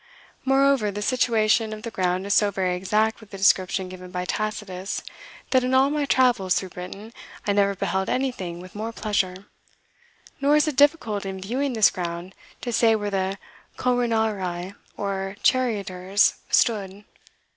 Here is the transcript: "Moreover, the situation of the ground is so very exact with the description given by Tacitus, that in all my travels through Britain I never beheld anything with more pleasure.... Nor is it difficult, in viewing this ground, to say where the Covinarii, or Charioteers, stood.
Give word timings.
"Moreover, 0.45 0.89
the 0.89 1.03
situation 1.03 1.73
of 1.73 1.83
the 1.83 1.91
ground 1.91 2.25
is 2.25 2.33
so 2.33 2.49
very 2.49 2.75
exact 2.75 3.19
with 3.21 3.29
the 3.29 3.37
description 3.37 3.87
given 3.87 4.09
by 4.09 4.25
Tacitus, 4.25 5.03
that 5.51 5.63
in 5.63 5.75
all 5.75 5.91
my 5.91 6.05
travels 6.05 6.55
through 6.55 6.69
Britain 6.69 7.13
I 7.45 7.53
never 7.53 7.75
beheld 7.75 8.09
anything 8.09 8.59
with 8.59 8.73
more 8.73 8.91
pleasure.... 8.91 9.45
Nor 10.41 10.55
is 10.55 10.67
it 10.67 10.75
difficult, 10.75 11.23
in 11.23 11.39
viewing 11.39 11.73
this 11.73 11.91
ground, 11.91 12.33
to 12.61 12.73
say 12.73 12.95
where 12.95 13.11
the 13.11 13.37
Covinarii, 13.77 14.73
or 14.97 15.35
Charioteers, 15.43 16.33
stood. 16.49 17.05